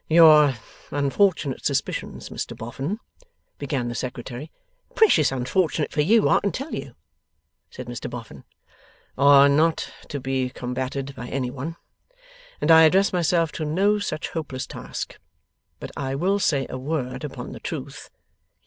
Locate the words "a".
16.67-16.79